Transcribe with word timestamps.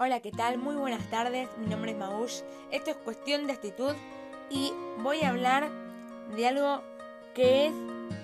Hola, 0.00 0.20
¿qué 0.20 0.30
tal? 0.30 0.58
Muy 0.58 0.76
buenas 0.76 1.10
tardes. 1.10 1.48
Mi 1.58 1.66
nombre 1.66 1.90
es 1.90 1.96
Magush. 1.96 2.42
Esto 2.70 2.92
es 2.92 2.96
cuestión 2.98 3.48
de 3.48 3.54
actitud 3.54 3.96
y 4.48 4.72
voy 4.98 5.22
a 5.22 5.30
hablar 5.30 5.68
de 6.36 6.46
algo 6.46 6.84
que 7.34 7.66
es 7.66 7.72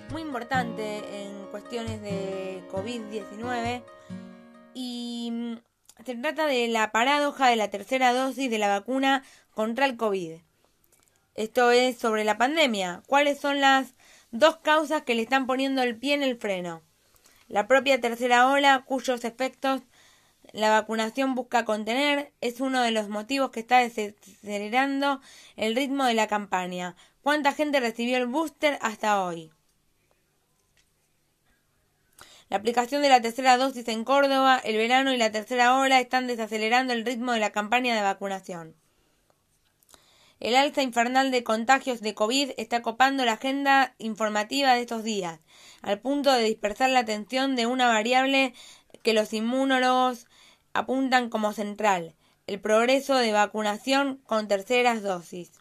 muy 0.09 0.21
importante 0.21 0.99
en 1.21 1.47
cuestiones 1.51 2.01
de 2.01 2.63
COVID-19 2.71 3.83
y 4.73 5.29
mm, 5.33 5.55
se 6.05 6.15
trata 6.15 6.47
de 6.47 6.69
la 6.69 6.93
paradoja 6.93 7.49
de 7.49 7.57
la 7.57 7.69
tercera 7.69 8.13
dosis 8.13 8.49
de 8.49 8.57
la 8.57 8.69
vacuna 8.69 9.25
contra 9.53 9.85
el 9.85 9.97
COVID. 9.97 10.37
Esto 11.33 11.71
es 11.71 11.97
sobre 11.97 12.23
la 12.23 12.37
pandemia. 12.37 13.03
¿Cuáles 13.05 13.37
son 13.41 13.59
las 13.59 13.95
dos 14.31 14.55
causas 14.59 15.01
que 15.01 15.13
le 15.13 15.23
están 15.23 15.45
poniendo 15.45 15.83
el 15.83 15.97
pie 15.97 16.13
en 16.13 16.23
el 16.23 16.37
freno? 16.37 16.83
La 17.49 17.67
propia 17.67 17.99
tercera 17.99 18.47
ola, 18.49 18.85
cuyos 18.87 19.25
efectos 19.25 19.81
la 20.53 20.69
vacunación 20.69 21.35
busca 21.35 21.65
contener, 21.65 22.33
es 22.41 22.61
uno 22.61 22.81
de 22.81 22.91
los 22.91 23.09
motivos 23.09 23.51
que 23.51 23.59
está 23.59 23.79
desacelerando 23.79 25.21
el 25.55 25.75
ritmo 25.75 26.05
de 26.05 26.13
la 26.13 26.27
campaña. 26.27 26.95
¿Cuánta 27.21 27.53
gente 27.53 27.79
recibió 27.79 28.17
el 28.17 28.27
booster 28.27 28.77
hasta 28.81 29.23
hoy? 29.23 29.51
La 32.49 32.57
aplicación 32.57 33.01
de 33.01 33.09
la 33.09 33.21
tercera 33.21 33.57
dosis 33.57 33.87
en 33.87 34.03
Córdoba, 34.03 34.61
el 34.63 34.77
verano 34.77 35.11
y 35.11 35.17
la 35.17 35.31
tercera 35.31 35.77
ola 35.79 35.99
están 35.99 36.27
desacelerando 36.27 36.93
el 36.93 37.05
ritmo 37.05 37.31
de 37.31 37.39
la 37.39 37.51
campaña 37.51 37.95
de 37.95 38.01
vacunación. 38.01 38.75
El 40.39 40.55
alza 40.55 40.83
infernal 40.83 41.31
de 41.31 41.43
contagios 41.43 42.01
de 42.01 42.13
COVID 42.13 42.51
está 42.57 42.81
copando 42.81 43.25
la 43.25 43.33
agenda 43.33 43.95
informativa 43.97 44.73
de 44.73 44.81
estos 44.81 45.03
días, 45.03 45.39
al 45.81 45.99
punto 45.99 46.31
de 46.33 46.43
dispersar 46.43 46.89
la 46.91 46.99
atención 46.99 47.55
de 47.55 47.65
una 47.65 47.87
variable 47.87 48.53
que 49.05 49.13
los 49.13 49.33
inmunólogos 49.33 50.25
apuntan 50.73 51.29
como 51.29 51.53
central, 51.53 52.15
el 52.47 52.59
progreso 52.59 53.15
de 53.15 53.31
vacunación 53.31 54.17
con 54.25 54.47
terceras 54.47 55.03
dosis. 55.03 55.51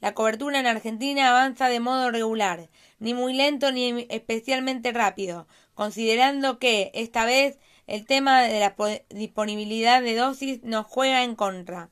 La 0.00 0.12
cobertura 0.12 0.60
en 0.60 0.66
Argentina 0.66 1.30
avanza 1.30 1.70
de 1.70 1.80
modo 1.80 2.10
regular, 2.10 2.68
ni 2.98 3.14
muy 3.14 3.32
lento 3.32 3.72
ni 3.72 4.06
especialmente 4.10 4.92
rápido, 4.92 5.48
considerando 5.74 6.58
que, 6.58 6.90
esta 6.92 7.24
vez, 7.24 7.58
el 7.86 8.04
tema 8.04 8.42
de 8.42 8.60
la 8.60 8.76
disponibilidad 9.08 10.02
de 10.02 10.16
dosis 10.16 10.62
nos 10.64 10.84
juega 10.86 11.24
en 11.24 11.34
contra. 11.34 11.88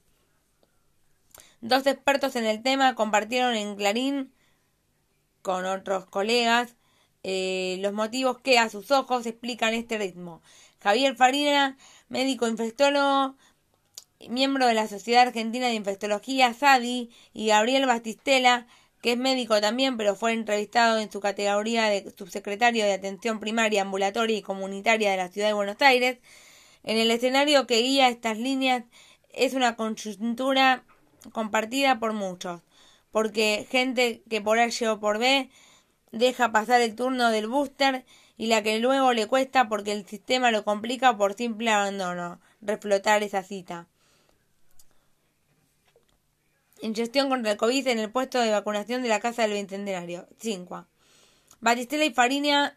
Dos 1.63 1.87
expertos 1.87 2.37
en 2.37 2.45
el 2.45 2.63
tema 2.63 2.95
compartieron 2.95 3.55
en 3.55 3.75
Clarín 3.75 4.35
con 5.41 5.65
otros 5.65 6.05
colegas 6.05 6.77
eh, 7.25 7.79
los 7.81 7.93
motivos 7.93 8.39
que 8.41 8.59
a 8.59 8.69
sus 8.69 8.91
ojos 8.91 9.27
explican 9.27 9.75
este 9.75 9.99
ritmo. 9.99 10.43
Javier 10.81 11.17
Farina, 11.17 11.77
médico 12.09 12.47
infectólogo, 12.47 13.35
miembro 14.29 14.67
de 14.67 14.75
la 14.75 14.87
Sociedad 14.87 15.29
Argentina 15.29 15.67
de 15.67 15.75
Infectología, 15.75 16.53
SADI, 16.53 17.11
y 17.33 17.47
Gabriel 17.49 17.87
Bastistela, 17.87 18.67
que 19.01 19.13
es 19.13 19.19
médico 19.19 19.61
también, 19.61 19.97
pero 19.97 20.17
fue 20.17 20.33
entrevistado 20.33 20.99
en 20.99 21.11
su 21.11 21.21
categoría 21.21 21.87
de 21.87 22.13
subsecretario 22.17 22.85
de 22.85 22.93
Atención 22.93 23.41
Primaria, 23.41 23.83
Ambulatoria 23.83 24.37
y 24.37 24.43
Comunitaria 24.43 25.11
de 25.11 25.17
la 25.17 25.29
Ciudad 25.29 25.49
de 25.49 25.55
Buenos 25.55 25.81
Aires. 25.81 26.19
En 26.83 26.99
el 26.99 27.11
escenario 27.11 27.67
que 27.67 27.81
guía 27.81 28.09
estas 28.09 28.39
líneas 28.39 28.85
es 29.33 29.55
una 29.55 29.77
coyuntura 29.77 30.85
compartida 31.33 31.99
por 31.99 32.13
muchos, 32.13 32.61
porque 33.11 33.67
gente 33.71 34.23
que 34.29 34.43
por 34.43 34.59
H 34.59 34.89
o 34.89 35.01
por 35.01 35.19
B 35.19 35.49
deja 36.15 36.53
pasar 36.53 36.81
el 36.81 36.95
turno 36.95 37.31
del 37.31 37.49
booster 37.49 38.05
y 38.37 38.47
la 38.47 38.63
que 38.63 38.79
luego 38.79 39.13
le 39.13 39.27
cuesta 39.27 39.69
porque 39.69 39.93
el 39.93 40.07
sistema 40.07 40.51
lo 40.51 40.65
complica 40.65 41.17
por 41.17 41.35
simple 41.35 41.71
abandono, 41.71 42.41
reflotar 42.61 43.23
esa 43.23 43.43
cita. 43.43 43.87
Ingestión 46.81 47.29
contra 47.29 47.53
el 47.53 47.57
COVID 47.57 47.87
en 47.89 47.99
el 47.99 48.11
puesto 48.11 48.41
de 48.41 48.51
vacunación 48.51 49.03
de 49.03 49.09
la 49.09 49.21
Casa 49.21 49.43
del 49.43 49.53
Bicentenario. 49.53 50.27
5. 50.39 50.87
Batistela 51.61 52.05
y 52.05 52.13
Farinia 52.13 52.77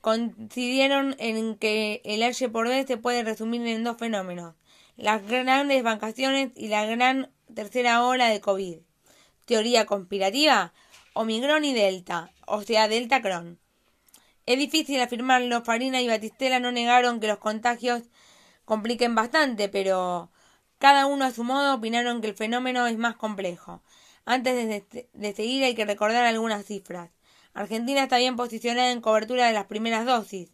coincidieron 0.00 1.16
en 1.18 1.56
que 1.56 2.02
el 2.04 2.22
H 2.22 2.48
por 2.50 2.68
B 2.68 2.86
se 2.86 2.96
puede 2.96 3.24
resumir 3.24 3.66
en 3.66 3.82
dos 3.82 3.96
fenómenos. 3.96 4.54
Las 4.96 5.26
grandes 5.26 5.82
vacaciones 5.82 6.52
y 6.54 6.68
la 6.68 6.86
gran 6.86 7.30
tercera 7.52 8.04
ola 8.04 8.28
de 8.28 8.40
COVID. 8.40 8.78
Teoría 9.44 9.86
conspirativa. 9.86 10.72
Omicron 11.16 11.64
y 11.64 11.72
Delta, 11.72 12.30
o 12.46 12.60
sea, 12.60 12.88
Delta 12.88 13.22
Cron. 13.22 13.58
Es 14.44 14.58
difícil 14.58 15.00
afirmarlo, 15.00 15.64
Farina 15.64 16.02
y 16.02 16.08
Batistela 16.08 16.60
no 16.60 16.72
negaron 16.72 17.20
que 17.20 17.26
los 17.26 17.38
contagios 17.38 18.02
compliquen 18.66 19.14
bastante, 19.14 19.70
pero 19.70 20.30
cada 20.78 21.06
uno 21.06 21.24
a 21.24 21.30
su 21.30 21.42
modo 21.42 21.76
opinaron 21.76 22.20
que 22.20 22.26
el 22.26 22.34
fenómeno 22.34 22.86
es 22.86 22.98
más 22.98 23.16
complejo. 23.16 23.82
Antes 24.26 24.84
de, 25.14 25.34
seguir 25.34 25.64
hay 25.64 25.74
que 25.74 25.86
recordar 25.86 26.26
algunas 26.26 26.66
cifras. 26.66 27.08
Argentina 27.54 28.02
está 28.02 28.18
bien 28.18 28.36
posicionada 28.36 28.90
en 28.90 29.00
cobertura 29.00 29.46
de 29.46 29.54
las 29.54 29.64
primeras 29.64 30.04
dosis. 30.04 30.50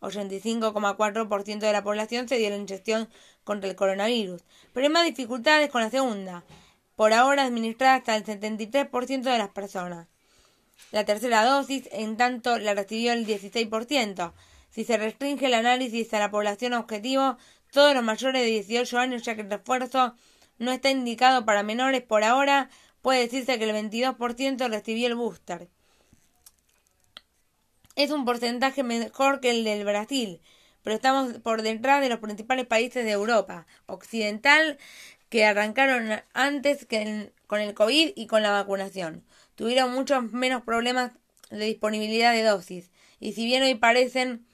85,4% 0.00 1.58
de 1.60 1.72
la 1.72 1.84
población 1.84 2.28
se 2.28 2.36
dio 2.36 2.50
la 2.50 2.56
inyección 2.56 3.08
contra 3.44 3.70
el 3.70 3.76
coronavirus, 3.76 4.42
pero 4.72 4.86
hay 4.86 4.92
más 4.92 5.04
dificultades 5.04 5.70
con 5.70 5.82
la 5.82 5.90
segunda 5.90 6.42
por 7.00 7.14
ahora 7.14 7.44
administrada 7.44 7.94
hasta 7.94 8.14
el 8.14 8.26
73% 8.26 9.22
de 9.22 9.38
las 9.38 9.48
personas. 9.48 10.06
La 10.92 11.06
tercera 11.06 11.46
dosis, 11.46 11.88
en 11.92 12.18
tanto, 12.18 12.58
la 12.58 12.74
recibió 12.74 13.14
el 13.14 13.26
16%. 13.26 14.34
Si 14.68 14.84
se 14.84 14.98
restringe 14.98 15.46
el 15.46 15.54
análisis 15.54 16.12
a 16.12 16.18
la 16.18 16.30
población 16.30 16.74
objetivo, 16.74 17.38
todos 17.72 17.94
los 17.94 18.04
mayores 18.04 18.42
de 18.42 18.48
18 18.48 18.98
años, 18.98 19.22
ya 19.22 19.34
que 19.34 19.40
el 19.40 19.50
refuerzo 19.50 20.14
no 20.58 20.72
está 20.72 20.90
indicado 20.90 21.46
para 21.46 21.62
menores 21.62 22.02
por 22.02 22.22
ahora, 22.22 22.68
puede 23.00 23.20
decirse 23.20 23.58
que 23.58 23.70
el 23.70 23.74
22% 23.74 24.68
recibió 24.68 25.06
el 25.06 25.14
booster. 25.14 25.70
Es 27.96 28.10
un 28.10 28.26
porcentaje 28.26 28.82
mejor 28.82 29.40
que 29.40 29.48
el 29.48 29.64
del 29.64 29.86
Brasil, 29.86 30.42
pero 30.82 30.96
estamos 30.96 31.38
por 31.38 31.62
detrás 31.62 32.02
de 32.02 32.10
los 32.10 32.18
principales 32.18 32.66
países 32.66 33.06
de 33.06 33.12
Europa 33.12 33.66
Occidental, 33.86 34.78
que 35.30 35.46
arrancaron 35.46 36.20
antes 36.34 36.84
que 36.84 37.32
con 37.46 37.60
el 37.60 37.72
COVID 37.72 38.12
y 38.14 38.26
con 38.26 38.42
la 38.42 38.50
vacunación. 38.50 39.24
Tuvieron 39.54 39.92
muchos 39.92 40.30
menos 40.32 40.62
problemas 40.62 41.12
de 41.50 41.64
disponibilidad 41.64 42.32
de 42.32 42.42
dosis. 42.42 42.90
Y 43.20 43.32
si 43.32 43.46
bien 43.46 43.62
hoy 43.62 43.74
parecen 43.76 44.46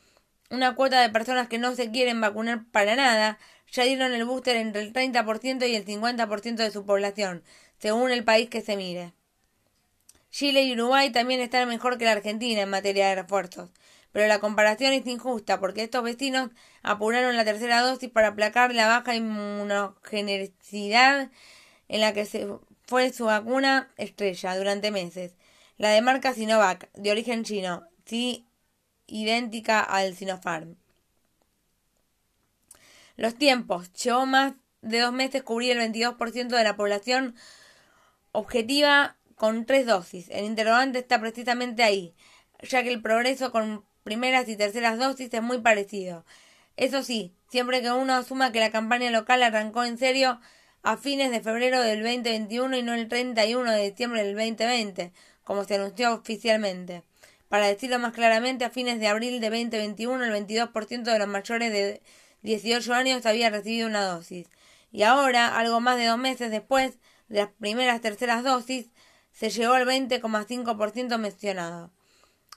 una 0.50 0.74
cuota 0.74 1.00
de 1.00 1.08
personas 1.08 1.48
que 1.48 1.58
no 1.58 1.74
se 1.74 1.90
quieren 1.90 2.20
vacunar 2.20 2.64
para 2.70 2.94
nada, 2.94 3.38
ya 3.72 3.84
dieron 3.84 4.12
el 4.12 4.24
booster 4.24 4.56
entre 4.56 4.82
el 4.82 4.92
30% 4.92 5.68
y 5.68 5.74
el 5.74 5.84
50% 5.84 6.56
de 6.56 6.70
su 6.70 6.84
población, 6.84 7.42
según 7.78 8.10
el 8.10 8.24
país 8.24 8.48
que 8.48 8.60
se 8.60 8.76
mire. 8.76 9.12
Chile 10.30 10.64
y 10.64 10.72
Uruguay 10.72 11.10
también 11.10 11.40
están 11.40 11.68
mejor 11.68 11.98
que 11.98 12.04
la 12.04 12.12
Argentina 12.12 12.60
en 12.60 12.68
materia 12.68 13.08
de 13.08 13.16
refuerzos, 13.16 13.70
pero 14.12 14.28
la 14.28 14.40
comparación 14.40 14.92
es 14.92 15.06
injusta 15.06 15.60
porque 15.60 15.82
estos 15.82 16.02
vecinos 16.02 16.50
apuraron 16.82 17.36
la 17.36 17.44
tercera 17.44 17.82
dosis 17.82 18.10
para 18.10 18.28
aplacar 18.28 18.74
la 18.74 18.86
baja 18.86 19.14
inmunogenicidad 19.14 21.30
en 21.88 22.00
la 22.00 22.12
que 22.12 22.24
se 22.24 22.48
fue 22.86 23.12
su 23.12 23.26
vacuna 23.26 23.92
estrella 23.96 24.56
durante 24.56 24.90
meses. 24.90 25.34
La 25.76 25.90
de 25.90 26.00
marca 26.00 26.32
Sinovac, 26.32 26.90
de 26.94 27.10
origen 27.10 27.44
chino, 27.44 27.86
sí 28.04 28.46
idéntica 29.06 29.80
al 29.80 30.14
Sinopharm. 30.14 30.76
Los 33.16 33.36
tiempos. 33.36 33.92
Llevó 33.92 34.26
más 34.26 34.54
de 34.82 35.00
dos 35.00 35.12
meses 35.12 35.42
cubrir 35.42 35.76
el 35.76 35.92
22% 35.92 36.48
de 36.48 36.64
la 36.64 36.76
población 36.76 37.34
objetiva 38.32 39.16
con 39.34 39.66
tres 39.66 39.86
dosis. 39.86 40.28
El 40.30 40.44
interrogante 40.44 40.98
está 40.98 41.20
precisamente 41.20 41.82
ahí, 41.82 42.14
ya 42.62 42.82
que 42.82 42.92
el 42.92 43.02
progreso 43.02 43.52
con 43.52 43.84
primeras 44.06 44.48
y 44.48 44.56
terceras 44.56 45.00
dosis 45.00 45.34
es 45.34 45.42
muy 45.42 45.58
parecido. 45.58 46.24
Eso 46.76 47.02
sí, 47.02 47.34
siempre 47.50 47.82
que 47.82 47.90
uno 47.90 48.14
asuma 48.14 48.52
que 48.52 48.60
la 48.60 48.70
campaña 48.70 49.10
local 49.10 49.42
arrancó 49.42 49.82
en 49.82 49.98
serio 49.98 50.40
a 50.84 50.96
fines 50.96 51.32
de 51.32 51.40
febrero 51.40 51.80
del 51.82 52.04
2021 52.04 52.76
y 52.76 52.82
no 52.84 52.94
el 52.94 53.08
31 53.08 53.68
de 53.72 53.90
diciembre 53.90 54.22
del 54.22 54.36
2020, 54.36 55.12
como 55.42 55.64
se 55.64 55.74
anunció 55.74 56.14
oficialmente. 56.14 57.02
Para 57.48 57.66
decirlo 57.66 57.98
más 57.98 58.12
claramente, 58.12 58.64
a 58.64 58.70
fines 58.70 59.00
de 59.00 59.08
abril 59.08 59.40
de 59.40 59.50
2021 59.50 60.24
el 60.24 60.46
22% 60.46 61.02
de 61.02 61.18
los 61.18 61.28
mayores 61.28 61.72
de 61.72 62.00
18 62.42 62.94
años 62.94 63.26
había 63.26 63.50
recibido 63.50 63.88
una 63.88 64.04
dosis. 64.04 64.46
Y 64.92 65.02
ahora, 65.02 65.58
algo 65.58 65.80
más 65.80 65.98
de 65.98 66.06
dos 66.06 66.18
meses 66.18 66.52
después 66.52 67.00
de 67.28 67.40
las 67.40 67.48
primeras 67.58 68.00
terceras 68.00 68.44
dosis, 68.44 68.86
se 69.32 69.50
llegó 69.50 69.74
al 69.74 69.84
20,5% 69.84 71.18
mencionado. 71.18 71.90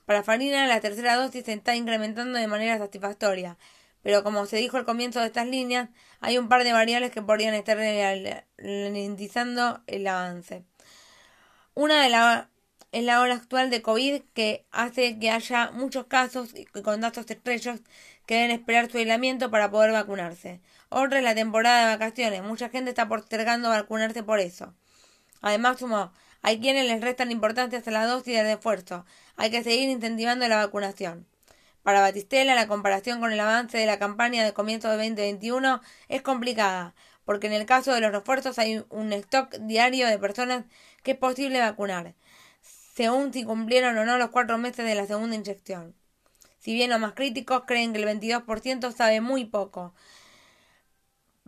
Para 0.10 0.24
Farina, 0.24 0.66
la 0.66 0.82
tercera 0.82 1.16
dosis 1.18 1.46
se 1.46 1.54
está 1.54 1.76
incrementando 1.76 2.40
de 2.40 2.48
manera 2.48 2.80
satisfactoria, 2.80 3.60
pero 4.02 4.24
como 4.24 4.48
se 4.48 4.58
dijo 4.58 4.78
al 4.78 4.84
comienzo 4.84 5.20
de 5.20 5.28
estas 5.28 5.46
líneas, 5.46 5.90
hay 6.20 6.40
un 6.40 6.50
par 6.50 6.64
de 6.64 6.74
variables 6.74 7.12
que 7.12 7.22
podrían 7.22 7.54
estar 7.54 7.78
ralentizando 8.58 9.84
el 9.86 10.08
avance. 10.08 10.66
Una 11.76 12.02
de, 12.02 12.48
es 12.92 13.04
la 13.04 13.22
ola 13.22 13.36
actual 13.36 13.70
de 13.70 13.84
COVID 13.84 14.24
que 14.34 14.66
hace 14.72 15.20
que 15.20 15.30
haya 15.30 15.70
muchos 15.74 16.08
casos 16.08 16.56
y 16.56 16.66
con 16.66 17.02
datos 17.02 17.30
estrellos 17.30 17.80
que 18.26 18.34
deben 18.34 18.50
esperar 18.50 18.90
su 18.90 18.98
aislamiento 18.98 19.52
para 19.52 19.70
poder 19.70 19.92
vacunarse. 19.92 20.60
Otra 20.90 21.20
es 21.20 21.24
la 21.24 21.36
temporada 21.36 21.88
de 21.88 21.98
vacaciones. 21.98 22.42
Mucha 22.42 22.70
gente 22.70 22.90
está 22.90 23.08
postergando 23.08 23.70
vacunarse 23.70 24.24
por 24.24 24.40
eso. 24.40 24.74
Además, 25.42 25.78
sumó, 25.78 26.12
hay 26.42 26.60
quienes 26.60 26.88
les 26.88 27.02
restan 27.02 27.32
importancia 27.32 27.82
a 27.86 27.92
la 27.92 28.06
dosis 28.06 28.34
de 28.34 28.44
refuerzo. 28.44 29.06
Hay 29.36 29.52
que 29.52 29.64
seguir 29.64 29.90
incentivando 29.90 30.48
la 30.48 30.58
vacunación. 30.58 31.28
Para 31.84 32.02
Batistela, 32.02 32.56
la 32.56 32.68
comparación 32.68 33.20
con 33.20 33.32
el 33.32 33.40
avance 33.40 33.78
de 33.78 33.86
la 33.86 34.00
campaña 34.00 34.44
de 34.44 34.54
comienzo 34.54 34.90
de 34.90 34.98
2021 34.98 35.82
es 36.08 36.22
complicada, 36.22 36.96
porque 37.26 37.48
en 37.48 37.54
el 37.54 37.66
caso 37.66 37.94
de 37.94 38.02
los 38.02 38.12
refuerzos 38.12 38.60
hay 38.60 38.84
un 38.90 39.14
stock 39.14 39.56
diario 39.62 40.08
de 40.08 40.20
personas 40.20 40.66
que 41.04 41.12
es 41.12 41.18
posible 41.18 41.60
vacunar 41.60 42.14
según 43.00 43.32
si 43.32 43.46
cumplieron 43.46 43.98
o 43.98 44.04
no 44.04 44.18
los 44.18 44.30
cuatro 44.30 44.58
meses 44.58 44.86
de 44.86 44.94
la 44.94 45.08
segunda 45.08 45.34
inyección. 45.34 45.96
Si 46.60 46.74
bien 46.74 46.90
los 46.90 47.00
más 47.00 47.14
críticos 47.14 47.64
creen 47.66 47.94
que 47.94 48.00
el 48.00 48.06
22% 48.06 48.92
sabe 48.92 49.22
muy 49.22 49.46
poco. 49.46 49.94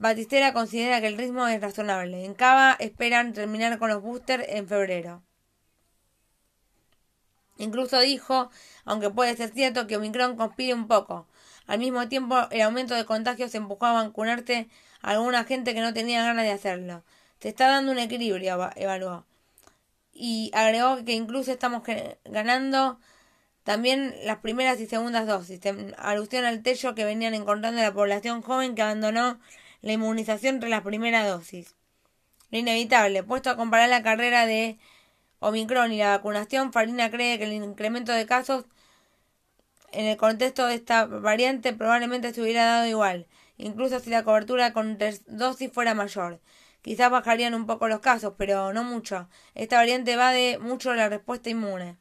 Batistera 0.02 0.52
considera 0.52 1.00
que 1.00 1.06
el 1.06 1.16
ritmo 1.16 1.48
es 1.48 1.62
razonable. 1.62 2.26
En 2.26 2.34
Cava 2.34 2.76
esperan 2.80 3.34
terminar 3.34 3.78
con 3.78 3.90
los 3.90 4.02
boosters 4.02 4.44
en 4.48 4.68
febrero. 4.68 5.22
Incluso 7.58 8.00
dijo, 8.00 8.50
aunque 8.84 9.12
puede 9.12 9.38
ser 9.38 9.52
cierto, 9.52 9.86
que 9.86 9.98
Omicron 9.98 10.38
conspire 10.38 10.74
un 10.74 10.88
poco. 10.88 11.28
Al 11.68 11.78
mismo 11.78 12.08
tiempo, 12.08 12.36
el 12.50 12.62
aumento 12.62 12.96
de 12.96 13.06
contagios 13.06 13.54
empujó 13.54 13.86
a 13.86 13.94
vacunarse 13.94 14.68
a 15.04 15.12
alguna 15.12 15.44
gente 15.44 15.76
que 15.76 15.82
no 15.82 15.94
tenía 15.94 16.24
ganas 16.24 16.46
de 16.46 16.52
hacerlo. 16.52 17.04
Se 17.40 17.50
está 17.50 17.68
dando 17.68 17.92
un 17.92 18.00
equilibrio, 18.00 18.72
evaluó 18.76 19.28
y 20.14 20.50
agregó 20.56 21.06
que 21.06 21.14
incluso 21.14 21.52
estamos 21.52 21.84
ganando 22.26 23.00
también 23.64 24.16
las 24.24 24.40
primeras 24.40 24.80
y 24.80 24.88
segundas 24.88 25.28
dosis, 25.28 25.60
alusión 26.00 26.46
al 26.46 26.64
tello 26.64 26.96
que 26.96 27.06
venían 27.06 27.36
encontrando 27.36 27.84
la 27.84 27.94
población 27.94 28.42
joven 28.42 28.74
que 28.74 28.82
abandonó 28.82 29.40
la 29.82 29.94
inmunización 29.94 30.60
tras 30.60 30.70
la 30.70 30.84
primera 30.84 31.28
dosis. 31.28 31.76
Lo 32.50 32.58
inevitable, 32.58 33.24
puesto 33.24 33.50
a 33.50 33.56
comparar 33.56 33.90
la 33.90 34.04
carrera 34.04 34.46
de 34.46 34.78
Omicron 35.40 35.92
y 35.92 35.98
la 35.98 36.10
vacunación, 36.10 36.72
Farina 36.74 37.10
cree 37.10 37.38
que 37.38 37.46
el 37.46 37.54
incremento 37.54 38.12
de 38.12 38.26
casos 38.26 38.66
en 39.92 40.06
el 40.06 40.18
contexto 40.18 40.68
de 40.68 40.76
esta 40.76 41.06
variante 41.06 41.74
probablemente 41.74 42.34
se 42.34 42.42
hubiera 42.42 42.66
dado 42.66 42.88
igual, 42.88 43.28
incluso 43.58 44.00
si 44.00 44.10
la 44.10 44.24
cobertura 44.24 44.74
con 44.74 44.98
dosis 45.28 45.72
fuera 45.72 45.94
mayor. 45.94 46.40
Quizás 46.82 47.12
bajarían 47.12 47.54
un 47.54 47.68
poco 47.68 47.88
los 47.88 48.00
casos, 48.00 48.34
pero 48.38 48.74
no 48.74 48.84
mucho. 48.84 49.30
Esta 49.54 49.78
variante 49.78 50.16
va 50.16 50.32
de 50.32 50.58
mucho 50.60 50.94
la 50.94 51.10
respuesta 51.10 51.50
inmune. 51.50 51.98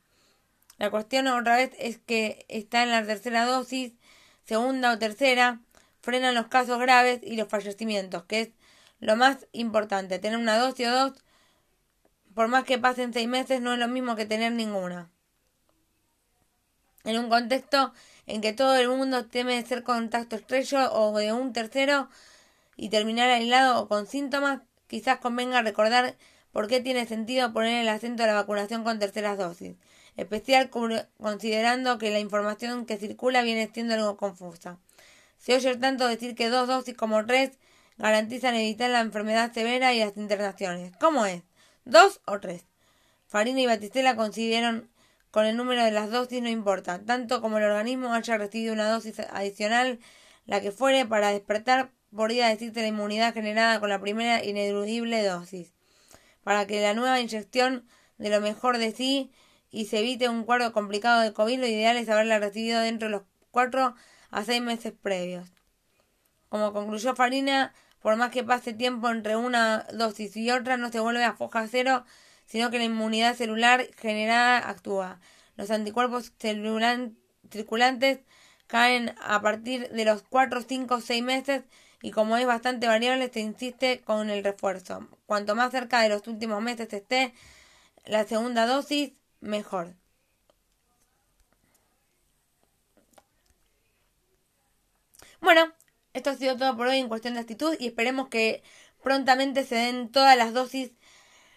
La 0.79 0.91
cuestión 0.91 1.27
otra 1.27 1.57
vez 1.57 1.73
es 1.79 1.99
que 1.99 2.47
está 2.49 2.83
en 2.83 2.91
la 2.91 3.05
tercera 3.05 3.45
dosis, 3.45 3.93
segunda 4.45 4.93
o 4.93 4.99
tercera, 4.99 5.61
frenan 6.01 6.35
los 6.35 6.49
casos 6.49 6.79
graves 6.79 7.21
y 7.23 7.37
los 7.37 7.49
fallecimientos, 7.49 8.25
que 8.25 8.41
es 8.41 8.51
lo 9.01 9.17
más 9.17 9.47
importante. 9.53 10.19
Tener 10.19 10.39
una 10.39 10.59
dosis 10.59 10.89
o 10.89 10.91
dos, 10.91 11.25
por 12.35 12.49
más 12.49 12.65
que 12.65 12.79
pasen 12.79 13.13
seis 13.13 13.29
meses, 13.29 13.61
no 13.61 13.73
es 13.73 13.79
lo 13.79 13.89
mismo 13.89 14.17
que 14.17 14.27
tener 14.27 14.53
ninguna. 14.53 15.11
En 17.05 17.19
un 17.19 17.29
contexto 17.29 17.93
en 18.27 18.41
que 18.41 18.53
todo 18.53 18.77
el 18.77 18.89
mundo 18.89 19.27
teme 19.27 19.65
ser 19.65 19.83
contacto 19.83 20.37
estrecho 20.37 20.93
o 20.93 21.17
de 21.19 21.33
un 21.33 21.53
tercero 21.53 22.09
y 22.77 22.91
terminar 22.91 23.31
aislado 23.31 23.81
o 23.81 23.89
con 23.89 24.07
síntomas, 24.07 24.61
quizás 24.87 25.19
convenga 25.19 25.63
recordar 25.63 26.17
por 26.53 26.67
qué 26.67 26.81
tiene 26.81 27.07
sentido 27.07 27.53
poner 27.53 27.83
el 27.83 27.89
acento 27.89 28.25
a 28.25 28.27
la 28.27 28.35
vacunación 28.35 28.85
con 28.85 28.99
terceras 28.99 29.39
dosis, 29.39 29.77
especial 30.17 30.71
considerando 30.71 31.99
que 31.99 32.11
la 32.11 32.19
información 32.19 32.87
que 32.87 32.97
circula 32.97 33.43
viene 33.43 33.71
siendo 33.73 33.95
algo 33.95 34.17
confusa. 34.17 34.79
Se 35.41 35.55
oye 35.55 35.75
tanto 35.77 36.07
decir 36.07 36.35
que 36.35 36.51
dos 36.51 36.69
dosis 36.69 36.95
como 36.95 37.25
tres 37.25 37.59
garantizan 37.97 38.55
evitar 38.55 38.91
la 38.91 39.01
enfermedad 39.01 39.53
severa 39.53 39.95
y 39.95 40.01
las 40.01 40.17
internaciones. 40.19 40.93
¿Cómo 41.01 41.25
es? 41.25 41.43
¿Dos 41.87 42.21
o 42.27 42.39
tres? 42.41 42.67
Farina 43.27 43.61
y 43.61 43.67
Batistela 43.67 44.17
consideraron 44.17 44.91
con 45.31 45.47
el 45.47 45.57
número 45.57 45.83
de 45.83 45.93
las 45.93 46.11
dosis 46.11 46.43
no 46.43 46.51
importa, 46.51 47.03
tanto 47.05 47.41
como 47.41 47.57
el 47.57 47.65
organismo 47.65 48.13
haya 48.13 48.37
recibido 48.37 48.75
una 48.75 48.91
dosis 48.91 49.19
adicional, 49.19 49.99
la 50.45 50.61
que 50.61 50.73
fuere, 50.73 51.07
para 51.07 51.31
despertar 51.31 51.91
podría 52.15 52.49
decirte 52.49 52.83
la 52.83 52.89
inmunidad 52.89 53.33
generada 53.33 53.81
con 53.81 53.89
la 53.89 54.01
primera 54.01 54.45
ineludible 54.45 55.25
dosis, 55.25 55.73
para 56.43 56.67
que 56.67 56.83
la 56.83 56.93
nueva 56.93 57.21
inyección 57.21 57.87
de 58.19 58.29
lo 58.29 58.43
mejor 58.43 58.77
de 58.77 58.93
sí 58.93 59.33
y 59.71 59.87
se 59.87 60.01
evite 60.01 60.29
un 60.29 60.45
cuadro 60.45 60.73
complicado 60.73 61.23
de 61.23 61.33
COVID, 61.33 61.61
lo 61.61 61.67
ideal 61.67 61.97
es 61.97 62.09
haberla 62.11 62.41
recibido 62.41 62.81
dentro 62.81 63.09
de 63.09 63.13
los 63.13 63.23
cuatro 63.51 63.95
a 64.31 64.45
seis 64.45 64.63
meses 64.63 64.93
previos. 65.01 65.53
Como 66.49 66.73
concluyó 66.73 67.15
Farina, 67.15 67.75
por 68.01 68.17
más 68.17 68.31
que 68.31 68.43
pase 68.45 68.73
tiempo 68.73 69.09
entre 69.11 69.37
una 69.37 69.87
dosis 69.93 70.37
y 70.37 70.51
otra, 70.51 70.77
no 70.77 70.91
se 70.91 71.01
vuelve 71.01 71.25
a 71.25 71.35
foja 71.35 71.67
cero, 71.69 72.05
sino 72.47 72.71
que 72.71 72.79
la 72.79 72.85
inmunidad 72.85 73.37
celular 73.37 73.87
generada 73.97 74.69
actúa. 74.69 75.21
Los 75.57 75.71
anticuerpos 75.71 76.33
circulantes 77.51 78.21
caen 78.67 79.15
a 79.21 79.43
partir 79.43 79.91
de 79.91 80.05
los 80.05 80.23
cuatro, 80.23 80.63
cinco, 80.63 81.01
seis 81.01 81.23
meses 81.23 81.65
y 82.03 82.13
como 82.13 82.37
es 82.37 82.47
bastante 82.47 82.87
variable 82.87 83.31
se 83.33 83.41
insiste 83.41 84.01
con 84.01 84.31
el 84.31 84.43
refuerzo. 84.43 85.07
Cuanto 85.27 85.55
más 85.55 85.71
cerca 85.71 86.01
de 86.01 86.09
los 86.09 86.27
últimos 86.27 86.63
meses 86.63 86.93
esté 86.93 87.35
la 88.07 88.25
segunda 88.25 88.67
dosis, 88.67 89.13
mejor. 89.41 90.00
Bueno, 95.41 95.73
esto 96.13 96.31
ha 96.31 96.35
sido 96.35 96.57
todo 96.57 96.77
por 96.77 96.87
hoy 96.89 96.99
en 96.99 97.09
cuestión 97.09 97.35
de 97.35 97.41
actitud 97.41 97.75
y 97.79 97.87
esperemos 97.89 98.29
que 98.29 98.63
prontamente 99.03 99.65
se 99.65 99.77
den 99.77 100.11
todas 100.11 100.37
las 100.37 100.53
dosis 100.53 100.93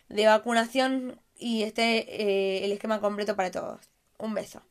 de 0.09 0.27
vacunación 0.27 1.21
y 1.37 1.63
esté 1.63 1.99
eh, 2.21 2.65
el 2.65 2.71
esquema 2.71 3.01
completo 3.01 3.35
para 3.35 3.51
todos. 3.51 3.81
Un 4.17 4.33
beso. 4.33 4.63